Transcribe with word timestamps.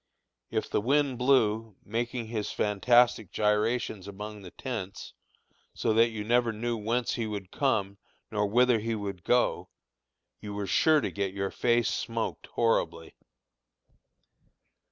If 0.49 0.67
the 0.67 0.81
wind 0.81 1.19
blew, 1.19 1.75
making 1.85 2.25
his 2.29 2.51
fantastic 2.51 3.31
gyrations 3.31 4.07
among 4.07 4.41
the 4.41 4.49
tents, 4.49 5.13
so 5.75 5.93
that 5.93 6.09
you 6.09 6.23
never 6.23 6.51
knew 6.51 6.75
whence 6.75 7.13
he 7.13 7.27
would 7.27 7.51
come 7.51 7.99
nor 8.31 8.47
whither 8.47 8.79
he 8.79 8.95
would 8.95 9.23
go, 9.23 9.69
you 10.39 10.55
were 10.55 10.65
sure 10.65 11.01
to 11.01 11.11
get 11.11 11.35
your 11.35 11.51
face 11.51 11.87
smoked 11.89 12.47
horribly. 12.47 13.13